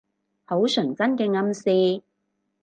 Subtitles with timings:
[0.45, 2.01] 好純真嘅暗示